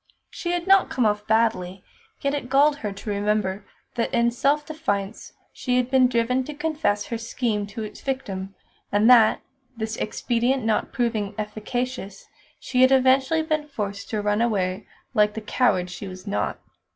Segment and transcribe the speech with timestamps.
[0.31, 1.83] She had not come off badly,
[2.21, 6.55] yet it galled her to remember that in self defence she had been driven to
[6.55, 8.55] confess her scheme to its victim,
[8.91, 9.41] and that
[9.77, 12.25] this expedient not proving efficacious
[12.59, 16.57] she had eventually been forced to run away like the coward she was not.